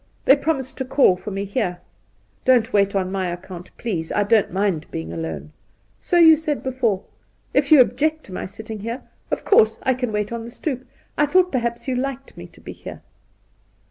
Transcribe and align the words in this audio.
They 0.25 0.35
promised 0.35 0.79
to 0.79 0.85
call 0.85 1.15
for 1.15 1.29
me 1.29 1.45
here.'' 1.45 1.77
Don't 2.45 2.73
wait 2.73 2.95
on 2.95 3.11
my 3.11 3.27
account, 3.27 3.69
please. 3.77 4.11
I 4.11 4.23
don't 4.23 4.51
mind 4.51 4.87
being 4.89 5.13
alone.'' 5.13 5.51
So 6.09 6.17
you 6.17 6.37
said 6.37 6.63
before. 6.63 7.03
If 7.53 7.71
you 7.71 7.85
oilyect 7.85 8.23
to 8.23 8.33
my 8.33 8.47
sitting 8.47 8.79
here, 8.79 9.03
of 9.29 9.45
course 9.45 9.77
I 9.83 9.93
can 9.93 10.11
wait 10.11 10.31
on 10.31 10.43
the 10.43 10.49
stoep. 10.49 10.85
I 11.19 11.27
thought 11.27 11.51
perhaps 11.51 11.87
you 11.87 11.95
liked 11.95 12.35
me 12.35 12.47
to 12.47 12.59
be 12.59 12.73
here.' 12.73 13.03